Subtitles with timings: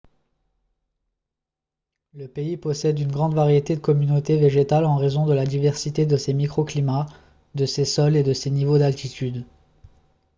[2.15, 6.17] le pays possède une grande variété de communautés végétales en raison de la diversité de
[6.17, 7.05] ses microclimats
[7.53, 9.45] de ses sols et de ses niveaux d'altitude